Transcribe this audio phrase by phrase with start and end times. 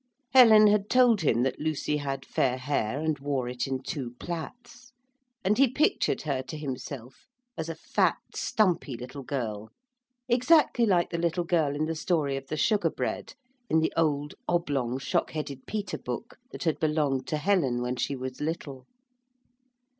[0.33, 4.93] Helen had told him that Lucy had fair hair and wore it in two plaits;
[5.45, 9.69] and he pictured her to himself as a fat, stumpy little girl,
[10.27, 13.35] exactly like the little girl in the story of 'The Sugar Bread'
[13.69, 18.15] in the old oblong 'Shock Headed Peter' book that had belonged to Helen when she
[18.15, 18.87] was little.